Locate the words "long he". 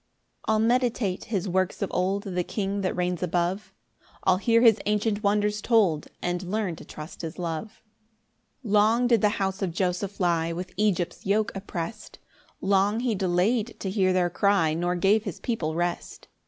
12.61-13.13